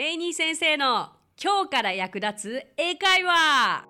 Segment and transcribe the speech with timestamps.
[0.00, 3.86] レイニー先生の今日から役立つ英会話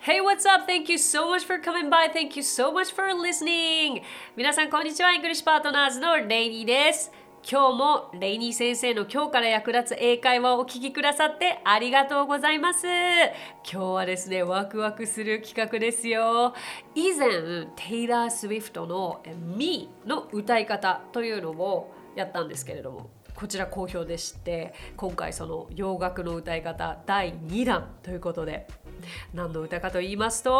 [0.00, 0.70] Hey, what's up?
[0.70, 2.12] Thank you so much for coming by.
[2.12, 4.02] Thank you so much for listening.
[4.36, 5.10] 皆さん、こんにちは。
[5.14, 7.10] English Partners のレイニーです。
[7.50, 12.86] 今日もレイニー先生の今日から役立つ英会話をお聞きくださってありがとうございます。
[12.86, 16.52] 今日はですね、ワクワクする企画ですよ。
[16.94, 19.22] 以前、テイラー・スウィフトの
[19.56, 28.66] Me の歌い方というのをやったんですけれども、こちら好評でして今回その洋楽の歌い方第2弾ということで
[29.32, 30.50] 何の歌かと言いますと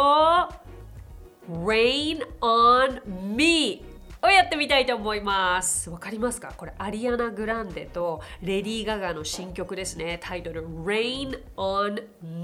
[1.51, 3.01] Rain on
[3.35, 3.83] Me
[4.21, 5.89] をやってみたいと思います。
[5.89, 6.53] わかりますか？
[6.55, 10.17] これアリアナ・グランデとレディー・ガガの新曲ですね。
[10.21, 12.01] タイトル Rain on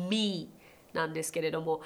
[0.10, 0.50] Me
[0.92, 1.80] なんですけれども。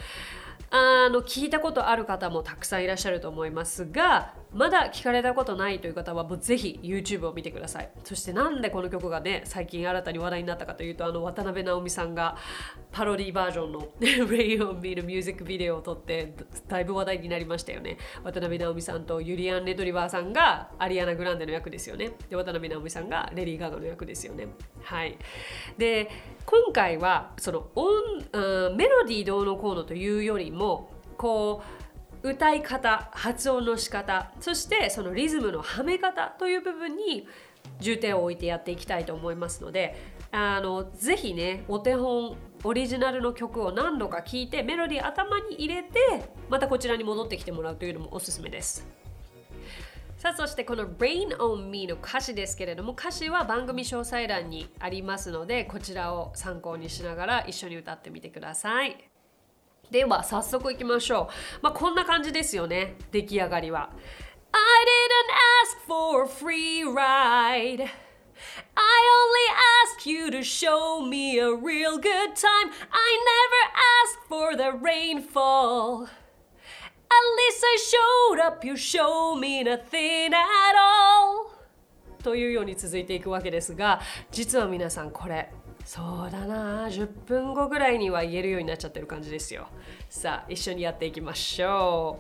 [0.72, 7.90] あの聞いたことある方もたくさんいらっしゃると思いますがまだ聞かれたことないという方はもうぜひ YouTube を見てください。
[8.04, 12.36] そしてなんでこの曲がね最近新たに話題になったかというとあの渡辺直美さんが
[12.92, 16.34] パロディバージョンの Rain on Me のミュージックビデオを撮って
[16.68, 17.98] だいぶ話題になりましたよね。
[18.24, 22.12] 渡辺直美さんとユリアン・レトリバーさんがアリアナ・グランデの役ですよね。
[22.30, 24.48] で渡辺直美さんがレディー・ガガの役ですよね。
[24.82, 25.18] はい。
[25.78, 26.10] で
[26.46, 27.88] 今回はその音、
[28.34, 31.79] うん、メロディーどうのこうのというよりもこう
[32.22, 37.28] 歌い方発音の仕方そしてそのリズムのはめ方という部分に
[37.80, 39.96] 重点を置いてやっていきたいと思いますので
[40.32, 46.00] あのぜひねお手本オリジナルの曲を何度か聴いてメロディー頭に入れて
[46.50, 48.86] またこちらに戻ってきてもらうというのもおすすめです。
[50.18, 59.09] さあそしてこの Rain on Me の歌詞ですけれども歌詞は番組詳細欄にありますのでこちらを参考にしながら一緒に歌ってみてください
[59.92, 63.90] では早速いきましょうまあこんな感じですよね出来上がりは
[64.52, 65.32] I didn't
[65.64, 67.84] ask for a free ride
[68.76, 69.48] I only
[69.84, 73.64] ask you to show me a real good time I never
[74.04, 76.08] asked for the rainfall
[77.12, 81.60] At least I showed up, you show me nothing at all
[82.24, 84.00] というように続いていくわけですが
[84.32, 85.52] 実は皆さんこれ
[85.90, 86.86] そうだな。
[86.86, 89.70] 10分後ぐらいには言えるようになっちゃってる感じですよ。
[90.08, 92.20] さあ一緒にやっていきましょ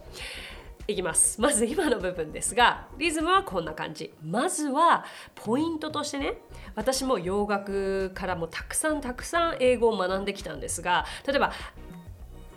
[0.87, 0.91] う。
[0.91, 1.39] いきます。
[1.39, 4.11] まず今の部分ですがリズムはこんな感じ。
[4.23, 6.41] まずはポイントとしてね
[6.73, 11.53] 私も洋楽からもたくさんたくさん英語を学んできたんですが例えば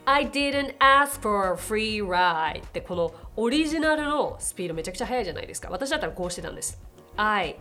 [0.06, 5.68] I didn't ask for a free ride ってこのオリジナルのスピードめちゃくちゃ速いじゃないですか。
[5.70, 6.80] 私だったらこうしてたんです。
[7.18, 7.56] I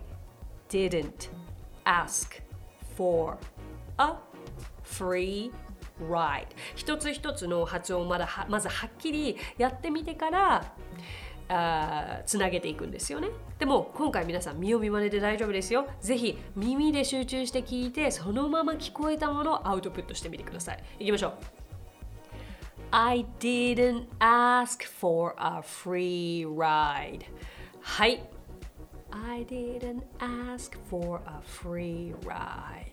[0.70, 1.30] didn't
[1.84, 2.41] ask
[3.02, 3.38] for
[3.98, 4.14] a
[4.84, 5.52] free
[6.00, 6.46] ride.
[6.76, 10.74] 一つ一つの発音をまだまずはっきりやってみてから
[11.50, 13.30] あつなげていくんですよね。
[13.58, 15.88] でも今回皆さん見読み真似で大丈夫ですよ。
[16.00, 20.84] ぜひ耳で集中して聞いてそのまま聞こえたものをアウトプットしてみてください。
[21.00, 21.34] いきましょう。
[22.92, 27.26] I didn't ask for a free ride.
[27.82, 28.31] はい。
[29.11, 32.93] I didn't ask for a free ride.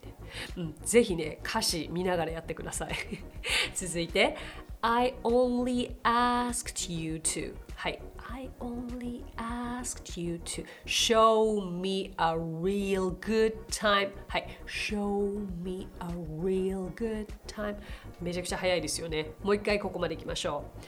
[0.57, 2.93] うん、ぜひね、歌詞見ながらやってください。
[3.75, 4.35] 続いて、
[4.81, 7.53] I only asked you to.
[7.75, 8.01] はい。
[8.33, 16.07] I only asked you to show me a real good time はい show me a
[16.41, 17.75] real good time
[18.21, 20.83] めちゃくちゃ早いですよねもう一回ここまでいきましょう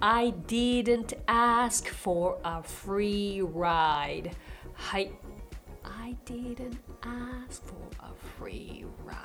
[0.00, 4.32] I didn't ask for a free ride
[4.81, 5.11] はい
[5.83, 9.15] I didn't ask for a free ride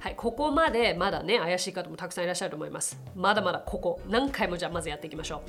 [0.00, 5.40] はい、ここまでまだね怪しい方もたくさんいらっしゃると思いますまだまだここ何回もじゃあまずやっていきましょう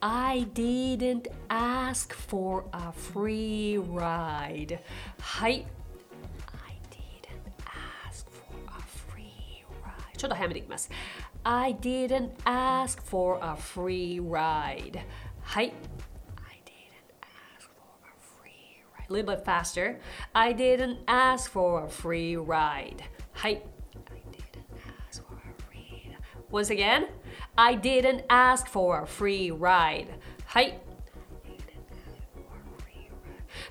[0.00, 4.78] I didn't ask for a free ride.
[5.18, 5.66] はい。
[6.52, 10.16] I didn't ask for a free ride.
[10.16, 10.88] ちょっと早めていきます。
[11.42, 15.00] I didn't ask for a free ride.
[15.42, 15.72] はい。
[16.46, 18.97] I didn't ask for a free ride.
[19.08, 20.00] A little bit faster.
[20.34, 23.02] I didn't ask for a free ride.
[23.32, 23.62] はい。
[24.10, 24.68] I didn't
[25.10, 26.16] ask for a free ride.
[26.50, 27.06] Once again.
[27.60, 30.06] I didn't ask for a free ride
[30.46, 30.80] はい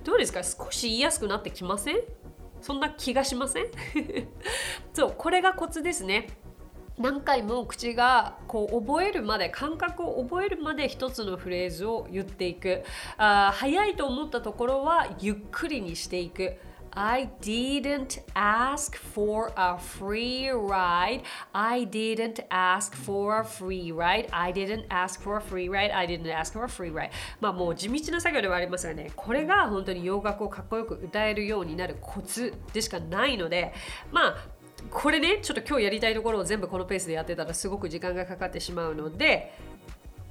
[0.03, 1.99] どうですか少し言いやすくなってきません
[2.59, 3.67] そんな気がしません
[4.93, 6.27] そうこれがコツですね
[6.97, 12.83] 何回も口がこう覚えるまで感覚を覚えるまで一つのフレーズを言っていく
[13.17, 16.57] あ早いと思ったところはゆっくりにしていく
[16.99, 21.21] I didn't ask for a free ride.
[21.53, 24.27] I didn't ask for a free ride.
[24.31, 25.91] I didn't ask for a free ride.
[25.91, 27.11] I didn't ask for a free ride.
[27.39, 33.73] まあもう地道な作業ではありますがね、これが本当に洋楽をかっこよく歌えるようになるコツでしかないので、
[34.11, 34.35] まあ
[34.89, 39.53] これね、ちょっと今日やりたいところを全部このペースでやってたらすごく時間がかかってしまうので、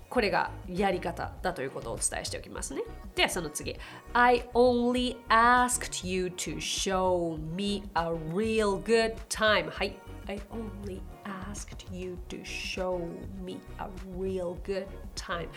[0.09, 2.83] これがやり方だということをお伝えしておきますね。
[3.15, 3.77] ではその次。
[4.13, 9.69] I only asked you to show me a real good time.
[9.71, 9.99] はい。
[10.29, 12.99] I only asked you to show
[13.45, 13.89] me a
[14.19, 15.49] real good time.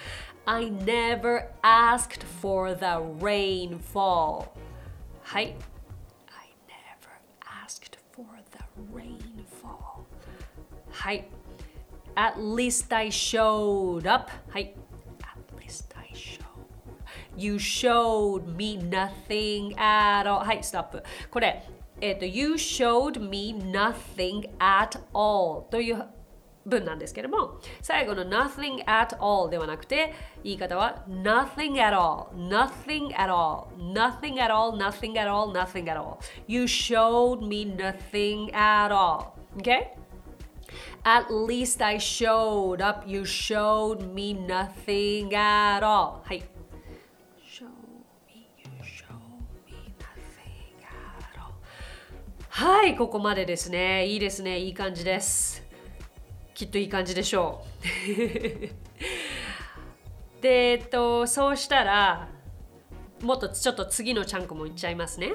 [0.46, 2.86] I never asked for the
[3.24, 4.48] rainfall.
[5.24, 5.56] はい。
[8.93, 10.05] rainfall.
[10.91, 11.29] はい。
[12.15, 14.31] At least I showed up.
[14.49, 14.75] はい。
[15.21, 16.45] At least I showed.
[17.37, 20.45] You showed me nothing at all.
[20.45, 21.03] はい、ストップ。
[21.31, 21.65] これ、
[22.01, 26.07] えっ、ー、と、You showed me nothing at all という
[26.70, 30.14] 文なんですけども、最後の nothing at all ではなくて、
[30.44, 36.20] 言い方は nothing at all, nothing at all, nothing at all, nothing at all, nothing at all.
[36.48, 39.34] You showed me nothing at all.
[39.58, 39.94] Okay?
[41.04, 43.08] At least I showed up.
[43.08, 46.22] You showed me nothing at all.
[46.24, 46.44] はい。
[52.50, 54.06] はい、ここまでですね。
[54.06, 54.60] いいですね。
[54.60, 55.69] いい感じです。
[56.60, 57.88] きっといい感じでしょう。
[60.42, 62.28] で、えっと、そうしたら、
[63.22, 65.32] もっとちょっと次のチャンクもいっちゃいますね。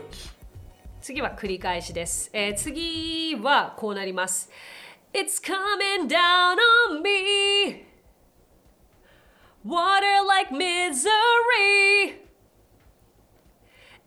[1.01, 2.29] 次は繰り返しです。
[2.35, 4.51] えー、次はこうなります。
[5.15, 6.59] It's coming down
[6.91, 7.87] on me.
[9.65, 12.21] Water like misery.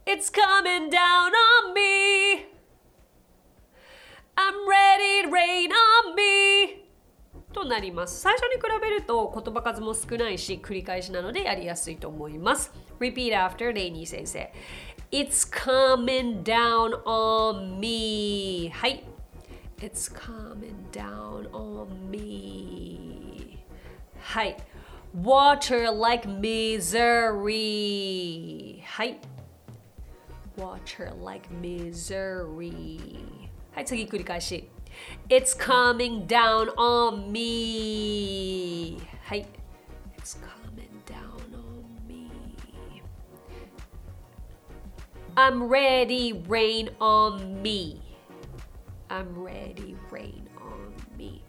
[0.06, 1.32] It's coming down
[1.66, 2.46] on me.
[4.38, 6.87] I'm ready to rain on me.
[7.58, 8.20] となります。
[8.20, 12.72] 最初に比べると言葉数も少ないし繰り返しなのでやりやすいと思います。
[13.00, 14.54] Repeat after レイニー先生。
[15.12, 18.70] It's coming down on me.
[18.70, 19.04] はい。
[19.80, 23.58] It's coming down on me.
[24.20, 24.56] はい。
[25.20, 27.54] Water like misery.
[28.84, 29.20] はい。
[30.58, 33.00] Water like misery.
[33.74, 34.70] はい、次繰り返し。
[35.30, 39.00] It's coming down on me.
[39.24, 39.46] はい。
[40.18, 41.18] It's coming down
[41.54, 42.30] on me.
[45.36, 48.02] I'm ready, rain on me.
[49.10, 51.42] I'm ready, rain on me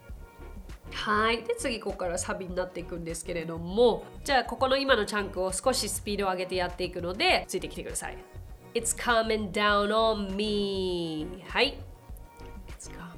[0.92, 8.18] はいで次ここからサビになっていくんですけれどもじゃあここの今のチャンクを少しスピードを上げてやっていくのでついてきてください
[8.74, 11.78] It's coming down on me はい
[12.68, 13.17] It's coming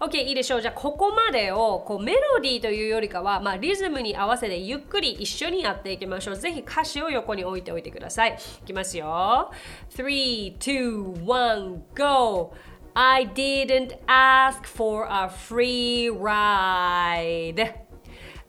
[0.00, 9.50] OK いいでしょうじゃあここまでをこうメロディーというよりかは、まあ、リズムに合わせてゆっくり一緒にやっていきましょうぜひ歌詞を横に置いておいてくださいいきますよ
[9.90, 12.52] 3 2 1 go
[12.96, 17.74] I didn't ask for a free ride.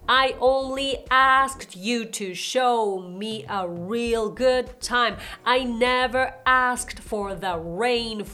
[0.08, 5.18] I only asked you to show me a real good time.
[5.44, 8.28] I never asked for the rainfall.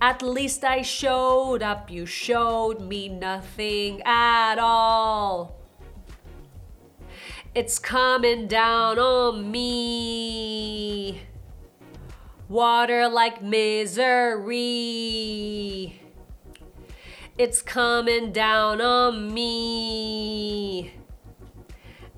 [0.00, 5.56] At least I showed up, you showed me nothing at all.
[7.54, 11.22] It's coming down on me
[12.48, 14.54] water like misery.
[17.36, 20.92] It's coming down on me.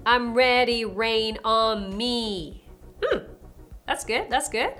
[0.06, 2.64] I'm ready, rain on me.
[3.02, 3.18] Hmm,
[3.86, 4.72] that's good, that's good.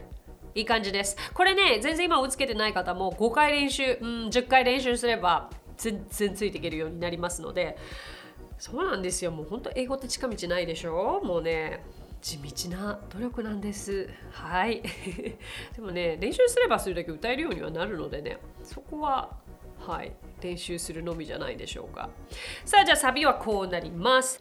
[0.61, 1.17] いい感じです。
[1.35, 7.77] これね、全然今追いつけてない方も5回練習、うん、10回練習すれば全然ついていけるようになりますので、
[8.59, 9.31] そうなんですよ。
[9.31, 11.21] もうほんと英語って近道ないでしょ？
[11.25, 11.83] もうね、
[12.21, 14.83] 地道な努力なんですはい
[15.75, 19.31] でもね練習すればするだけ歌えるようにはなるのでねそこは
[19.79, 22.10] はい練習するのみじゃないでしょうか
[22.64, 24.40] さあじゃあサビはこうなります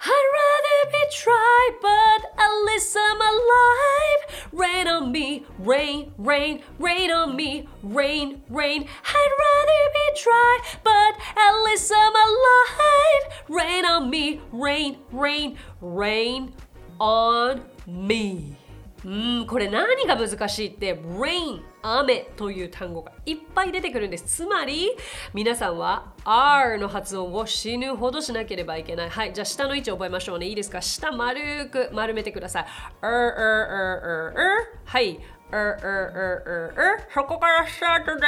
[0.00, 7.10] I'd rather be tried but at least I'm alive Rain on me, rain, rain, rain
[7.10, 14.10] on me, rain, rain I'd rather be tried but at least I'm alive Rain on
[14.10, 16.52] me, rain, rain, rain
[16.98, 18.56] on me
[19.04, 21.60] うんこれ何が難しいって rain
[21.95, 24.23] 雨という単語がいっぱい出てくるんです。
[24.43, 24.89] つまり
[25.33, 29.09] 皆さんは R の発音を死ぬほどしなければいけない。
[29.09, 30.47] はいじゃあ下の位置を覚えましょうね。
[30.47, 30.81] いいですか？
[30.81, 32.65] 下丸く丸めてください。
[33.01, 34.53] Er, er, er, er,
[34.85, 35.19] はい。
[35.49, 38.19] Er, er, er, R R そこからスタート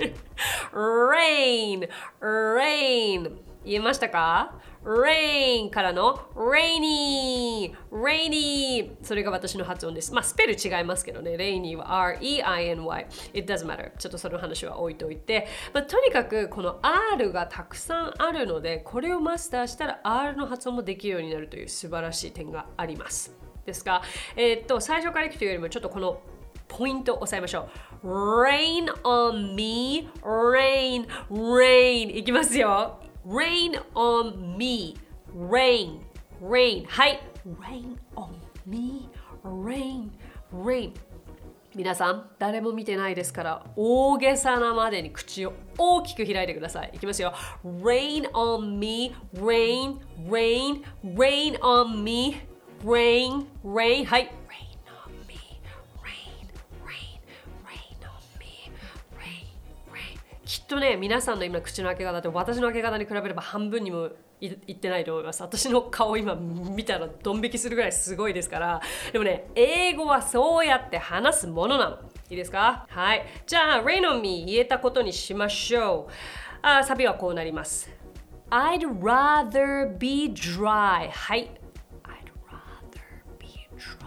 [0.00, 0.14] で。
[0.72, 1.88] Rain
[2.20, 3.30] rain
[3.64, 4.52] 言えましたか？
[4.84, 10.12] Rain からの rainy rainy それが私の発音です。
[10.12, 11.32] まあスペル違いますけどね。
[11.32, 23.34] rainy は R-E-I-N-Y it doesn't matter ちょっとその話は置いといて、まあ、とにかくこの R がたくさんあるのでこれをマスターしたら R の発音もできるようになるという素晴らしい点があります。
[23.64, 24.02] ですが、
[24.36, 26.20] えー、っと最初からいくというよりもちょっとこの
[26.68, 27.68] ポイントを押さえましょ
[28.02, 28.08] う。
[28.44, 33.03] rain on me rain rain いきますよ。
[33.26, 34.96] Rain on me
[35.34, 36.00] rain
[36.42, 37.20] rain はい
[37.60, 38.28] rain on
[38.66, 39.08] me
[39.42, 40.10] rain
[40.52, 40.92] rain
[41.74, 47.32] 皆さん誰も見てないですから大げさなまでに口を大きく開いてくださいいきますよ
[47.64, 52.36] rain on me rain rain rain on me
[52.84, 54.30] rain rain はい
[60.54, 68.80] きっとね皆さんの今口の開け方って私の開け方に比べれば半分にもいってないと思います私の顔今見たらドン引きするぐらいすごいですから。
[69.12, 71.98] でもね英語はそうやって話すものなの。
[72.30, 72.86] いいですか？
[72.88, 73.26] はい。
[73.48, 76.12] じゃあ Rain on me 言えたことにしましょう。
[76.62, 77.90] あサビはこうなります。
[78.50, 81.10] I'd rather be dry.
[81.10, 81.50] はい。
[82.04, 84.04] I'd rather be dry.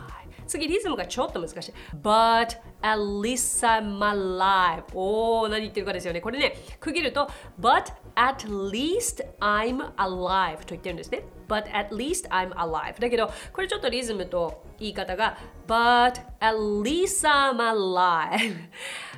[0.47, 1.73] 次リズムがちょっと難しい。
[2.01, 7.29] But at least I'm alive おー何言ってるかですよねこれね区切ると
[7.59, 17.27] but at least I'm alive と言ってるんですね but at least I'm alive だけどこれちょっとリズムと言い方が but at least
[17.27, 18.55] I'm alive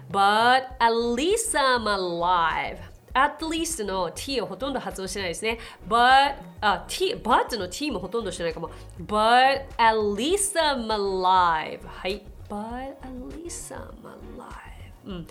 [0.09, 2.77] but at least I'm alive
[3.13, 5.57] at least の t をほとんど発音してないですね。
[5.87, 8.69] but, あ、t, but の t もほとんどしてないかも。
[8.99, 11.79] but at least I'm alive.
[11.85, 12.23] はい。
[12.48, 14.74] but at least I'm alive.
[15.06, 15.26] Mm.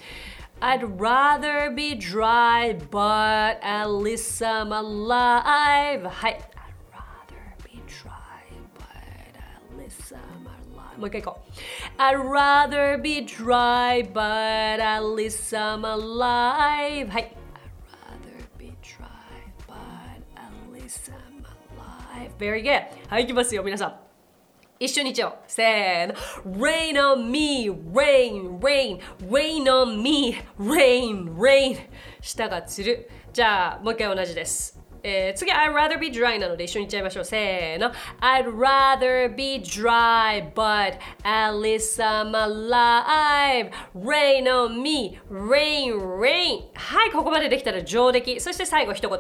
[0.61, 6.03] I'd rather be dry, but at least I'm alive.
[6.05, 6.29] Hi.
[6.29, 10.97] I'd rather be dry, but at least I'm alive.
[10.97, 12.01] もう一回行こう。
[12.01, 17.09] I'd rather be dry, but at least I'm alive.
[17.09, 17.35] はい。
[17.53, 19.07] I'd rather be dry,
[19.67, 19.75] but
[20.35, 22.31] at least I'm alive.
[22.37, 22.85] Very good.
[23.09, 23.99] はい、いきますよ、皆さん。
[24.80, 25.34] 一緒に言っちゃおう。
[25.46, 26.14] せーの。
[26.56, 31.78] Rain on me, rain, rain, rain on me, rain, rain.
[32.20, 33.10] 舌がつる。
[33.32, 34.78] じゃあ、もう一回同じです。
[35.02, 37.24] えー、次、I'd rather be dry なので一緒に言っちゃいましょう。
[37.24, 37.92] せーの。
[38.20, 43.70] I'd rather be dry, but at least I'm alive.
[43.94, 46.68] Rain on me, rain, rain.
[46.74, 48.40] はい、ここまでできたら上出来。
[48.40, 49.18] そして最後一言。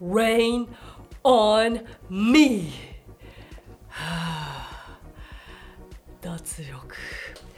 [0.00, 0.68] Rain
[1.24, 2.70] on me.
[6.20, 6.96] 脱力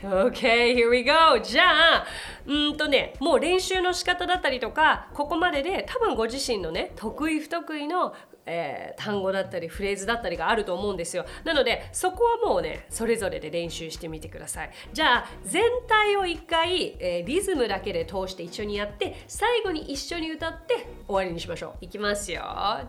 [0.03, 1.39] OK, here we go!
[1.41, 2.05] じゃあ、
[2.45, 8.13] うんとね、もう練習の仕方だったりとか、ここまでで多分ご自身のね、得意不得意の、
[8.45, 11.25] えー、単語だったりフレーズだったりがあると思うんですよ。
[11.45, 14.71] なので、そこはもうね、それぞれで練習してみてください。
[14.91, 21.85] じゃあ、全体を一回、えー、リズムだけで通して一緒にやって、最後に一緒に歌って終わりにしましょう。
[21.85, 22.41] いきますよ。
[22.41, 22.87] 若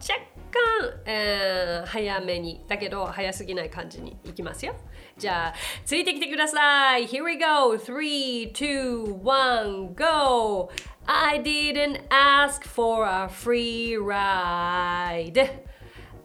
[0.51, 4.75] 干、えー、早めに、だけど早すぎない感じにいきますよ。
[5.18, 5.54] じゃあ、
[5.86, 7.08] ついてきてください。
[7.08, 7.78] Here we go.
[7.78, 10.70] 3, 2, 1, go!
[11.06, 15.50] I didn't ask for a free ride.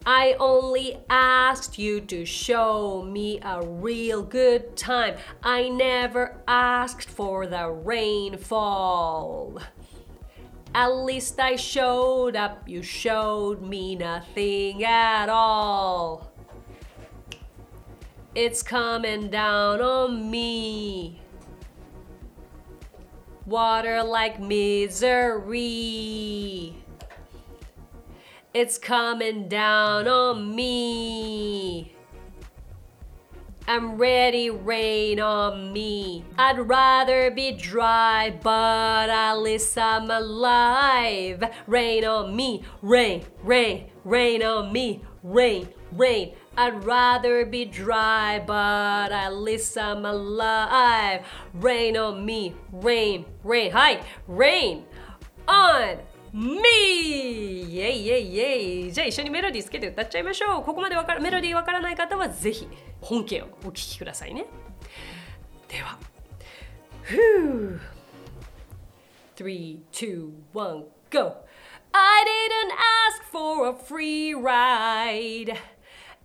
[0.05, 5.15] I only asked you to show me a real good time.
[5.41, 9.59] I never asked for the rainfall.
[10.75, 16.28] At least I showed up, you showed me nothing at all.
[18.32, 21.20] It's coming down on me.
[23.44, 25.56] Water like misery.
[28.54, 31.92] It's coming down on me.
[33.66, 36.24] I'm ready, rain on me.
[36.38, 41.42] I'd rather be dry, but at least I'm alive.
[41.66, 46.34] Rain on me, rain, rain, rain on me, rain, rain.
[46.56, 51.24] I'd rather be dry, but at least I'm alive.
[51.54, 53.72] Rain on me, rain, rain.
[53.72, 54.84] Hi, rain
[55.46, 55.98] on
[56.32, 57.60] me!
[57.70, 60.62] イェイイェイイェイじゃあ一緒にメロディーつけて歌っちゃいましょう。
[60.62, 62.68] ここまでわかメロディーわからない方はぜひ
[63.00, 64.46] 本家をお聞きくださいね。
[65.68, 65.98] では。
[67.02, 67.80] ふ
[69.36, 71.36] Three, two, one, go!
[71.92, 72.72] I didn't
[73.08, 75.56] ask for a free ride.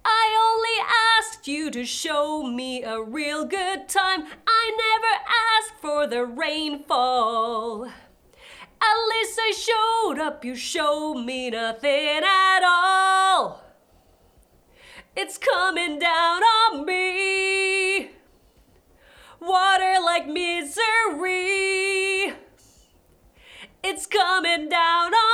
[0.08, 0.78] I only
[1.18, 4.28] asked you to show me a real good time.
[4.46, 5.14] I never
[5.58, 7.86] asked for the rainfall.
[7.86, 13.64] At least I showed up, you showed me nothing at all.
[15.16, 18.12] It's coming down on me.
[19.42, 20.76] Water like misery.
[23.84, 25.25] It's coming down on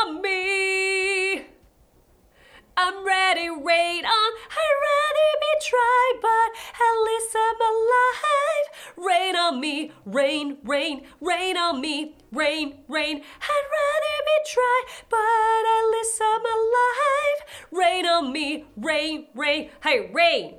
[10.06, 13.16] rain, rain, rain on me, rain, rain.
[13.54, 17.40] I'd rather be dry, but at least I'm alive.
[17.72, 19.70] Rain on me, rain, rain.
[19.84, 20.56] Hey, rain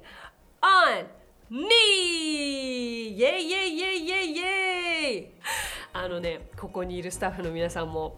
[0.62, 1.06] on
[1.50, 3.12] me!
[3.12, 5.28] イェイイェイイェイイェイイェイ
[5.92, 8.16] あのね、ここにいるスタッフの皆さんも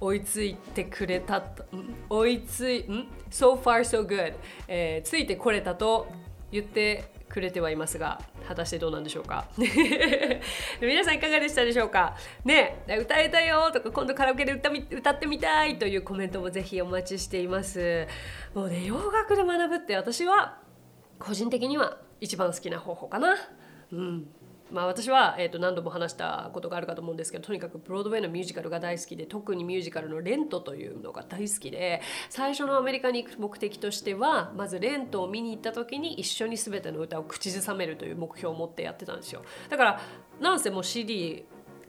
[0.00, 1.42] 追いついてくれた
[2.08, 4.34] 追いついん So far so good、
[4.66, 6.08] えー、ついてこれたと
[6.52, 9.46] 言ってくれてはいますが果たしてどうなんでしょうか。
[10.80, 12.16] 皆さんいかがでしたでしょうか。
[12.46, 18.06] ね歌えたよとか今度カラオケで歌歌ってみたいというコメントもぜひお待ちしています。
[18.54, 20.58] もうね洋楽で学ぶって私は
[21.18, 23.36] 個人的には一番好きな方法かな。
[23.92, 24.26] うん。
[24.70, 40.00] まあ、私は、えー、と何度も話したことがあるかと思うんですけどとにかくブロードウェイのミュージカルが大好きで特にミュージカルの「レント」というのが大好きで最初のアメリカに行く目的としてはまずレントを見に行った時に一緒に全ての歌を口ずさめるという目標を持ってやってたんですよだから
[40.40, 41.44] なんせもう CD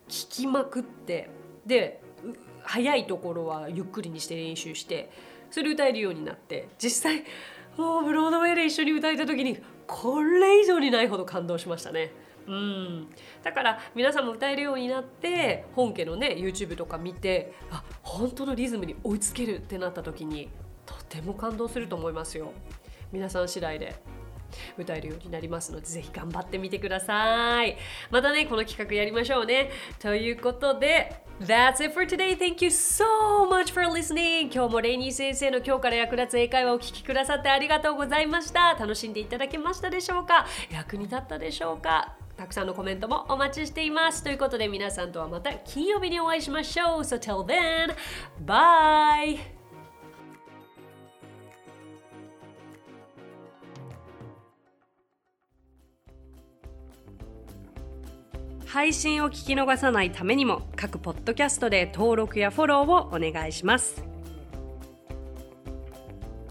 [0.07, 1.29] 聴きまくって
[1.65, 2.01] で
[2.63, 5.11] 早いところはゆっくりにして練習して
[5.51, 7.23] それ歌えるようになって実際
[7.77, 12.11] もうブロードウェイで一緒に歌えた時にこれ以上にないほど感動しましたね。
[12.49, 13.07] うん、
[13.43, 20.49] だから皆さんも歌えるようになって本家のね YouTube とか見てあ本当のリズムに追いつけるってなった時に
[20.83, 22.51] とても感動すると思いますよ
[23.11, 23.95] 皆さん次第で
[24.79, 27.77] 歌えるようになりますのでぜひ頑張ってみてください
[28.09, 32.37] またねこの企画やりましょうねということで That's it for today.
[32.37, 34.51] Thank you so much for listening.
[34.53, 38.73] 今日もレイニー先生の今日から役立つ英会話をお聞きくださってありがとうございました。
[38.73, 40.45] 楽しんでいただけましたでしょうか？
[40.69, 42.17] 役に立ったでしょうか？
[42.39, 44.23] たくさんのコメントもお待ちしています。
[44.23, 47.01] ということで皆さんとはまた金曜日にお会いしましょう。
[47.01, 47.93] So till then,
[48.45, 49.37] bye!
[58.65, 64.03] 配信を聞き逃さないためにも各ポッドキャストで登録やフォローをお願いします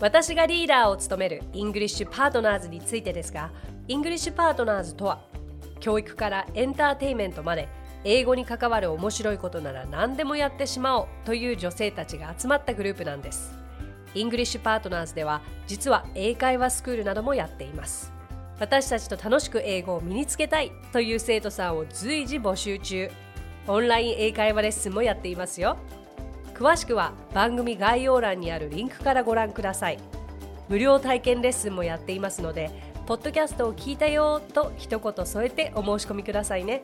[0.01, 3.53] 私がリーダーを務める English Partners についてですが
[3.87, 5.28] English Partners とは
[5.81, 7.69] 教育からエンターテインメントまで
[8.05, 13.55] 英語に関わる面白いことなら何でもやってしまおうという女性たちが集まったグループなんです。
[14.15, 18.13] English Partners では実は英会話スクールなどもやっています。
[18.61, 23.11] 私たちと楽しく英語を身につけたいという生徒さんを随時募集中。
[23.67, 25.77] オンライン英会話レッスンもやっていますよ。
[26.55, 29.99] 詳しくは番組概要欄にあるリンクからご覧ください。
[30.69, 36.83] 無料体験レッスンもやっていますのでポッドキャストを聞いたよと一言添えてお申し込みくださいね。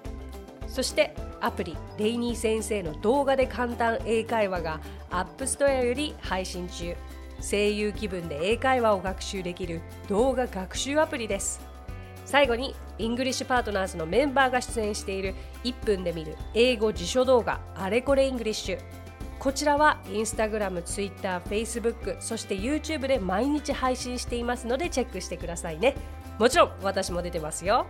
[0.67, 6.97] そしてアプリレイニー先生の動画で簡単英会話が App Store より配信中。
[7.43, 11.61] 声優気分で英会話を学習できる動画学習アプリです。
[12.25, 15.35] 最後に English Partners のメンバーが出演している
[15.65, 19.04] 1分で見る英語辞書動画あれこれ English。
[19.45, 25.95] こちらはインスタグラム、ツイッター、フェイスブック、そして YouTube で毎日配信していますのでチェックしてくださいね。
[26.39, 27.85] もちろん私も出てますよ。